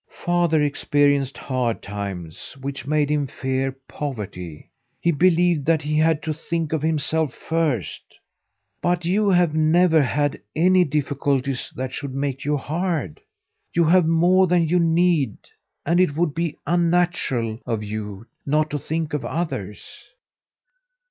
[0.25, 4.67] Father experienced hard times, which made him fear poverty.
[4.99, 8.01] He believed that he had to think of himself first.
[8.81, 13.19] But you have never had any difficulties that should make you hard.
[13.75, 15.37] You have more than you need,
[15.85, 19.85] and it would be unnatural of you not to think of others."